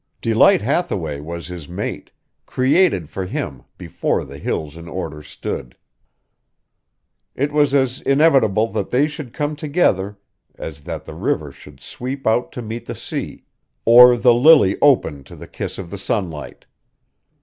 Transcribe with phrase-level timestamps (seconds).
[0.19, 2.09] Delight Hathaway was his mate,
[2.47, 5.77] created for him before the hills in order stood.
[7.35, 10.17] It was as inevitable that they should come together
[10.55, 13.43] as that the river should sweep out to meet the sea,
[13.85, 16.65] or the lily open to the kiss of the sunlight.